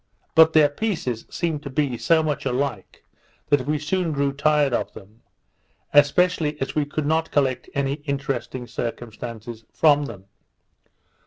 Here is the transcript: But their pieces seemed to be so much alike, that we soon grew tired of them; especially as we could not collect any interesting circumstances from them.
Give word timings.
But 0.33 0.53
their 0.53 0.69
pieces 0.69 1.27
seemed 1.29 1.61
to 1.61 1.69
be 1.69 1.95
so 1.95 2.23
much 2.23 2.43
alike, 2.43 3.03
that 3.49 3.67
we 3.67 3.77
soon 3.77 4.11
grew 4.13 4.33
tired 4.33 4.73
of 4.73 4.91
them; 4.93 5.21
especially 5.93 6.59
as 6.59 6.73
we 6.73 6.85
could 6.85 7.05
not 7.05 7.29
collect 7.29 7.69
any 7.75 7.93
interesting 8.07 8.65
circumstances 8.65 9.63
from 9.71 10.05
them. 10.05 10.25